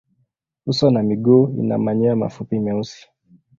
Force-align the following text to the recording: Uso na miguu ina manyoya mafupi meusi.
Uso 0.65 0.91
na 0.91 1.03
miguu 1.03 1.55
ina 1.59 1.77
manyoya 1.77 2.15
mafupi 2.15 2.59
meusi. 2.59 3.09